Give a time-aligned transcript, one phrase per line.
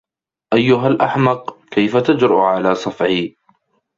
[0.53, 1.65] أيّها الأحمق!
[1.71, 3.37] كيف تجرؤ على صفعي؟